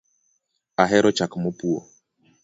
[0.83, 1.69] Ahero chak mopwo